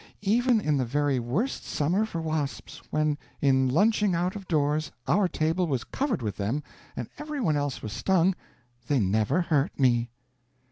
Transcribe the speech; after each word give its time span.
"Even 0.23 0.59
in 0.59 0.77
the 0.77 0.83
very 0.83 1.19
worst 1.19 1.63
summer 1.63 2.05
for 2.07 2.19
wasps, 2.19 2.81
when, 2.89 3.19
in 3.39 3.69
lunching 3.69 4.15
out 4.15 4.35
of 4.35 4.47
doors, 4.47 4.91
our 5.07 5.27
table 5.27 5.67
was 5.67 5.83
covered 5.83 6.23
with 6.23 6.37
them 6.37 6.63
and 6.95 7.07
every 7.19 7.39
one 7.39 7.55
else 7.55 7.83
was 7.83 7.93
stung, 7.93 8.33
they 8.87 8.99
never 8.99 9.41
hurt 9.41 9.79
me." 9.79 10.09